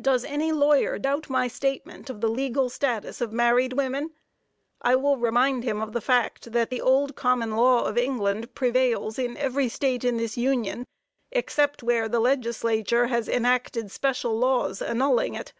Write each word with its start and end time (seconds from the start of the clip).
Does 0.00 0.24
any 0.24 0.50
lawyer 0.50 0.98
doubt 0.98 1.30
my 1.30 1.46
statement 1.46 2.10
of 2.10 2.20
the 2.20 2.26
legal 2.28 2.68
status 2.68 3.20
of 3.20 3.30
married 3.32 3.74
women? 3.74 4.10
I 4.80 4.96
will 4.96 5.16
remind 5.18 5.62
him 5.62 5.80
of 5.80 5.92
the 5.92 6.00
fact 6.00 6.50
that 6.50 6.68
the 6.68 6.80
old 6.80 7.14
common 7.14 7.52
law 7.54 7.84
of 7.84 7.96
England 7.96 8.56
prevails 8.56 9.20
in 9.20 9.36
every 9.36 9.68
State 9.68 10.02
in 10.02 10.16
this 10.16 10.36
Union, 10.36 10.84
except 11.30 11.80
where 11.80 12.08
the 12.08 12.18
Legislature 12.18 13.06
has 13.06 13.28
enacted 13.28 13.92
special 13.92 14.36
laws 14.36 14.82
annulling 14.82 15.34
it. 15.36 15.52